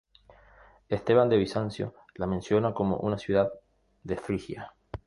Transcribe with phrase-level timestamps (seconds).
[0.89, 3.53] Esteban de Bizancio la menciona como una ciudad
[4.01, 4.73] de Frigia.